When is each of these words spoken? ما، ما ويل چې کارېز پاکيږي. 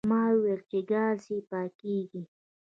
ما، 0.09 0.09
ما 0.09 0.23
ويل 0.41 0.61
چې 0.69 0.79
کارېز 0.89 1.27
پاکيږي. 1.49 2.21